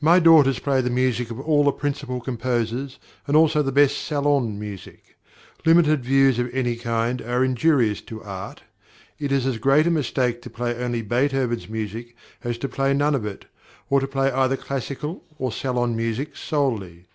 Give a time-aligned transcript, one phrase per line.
[0.00, 4.58] My daughters play the music of all the principal composers, and also the best salon
[4.58, 5.16] music.
[5.64, 8.62] Limited views of any kind are injurious to art.
[9.20, 13.14] It is as great a mistake to play only Beethoven's music as to play none
[13.14, 13.44] of it,
[13.88, 17.06] or to play either classical or salon music solely.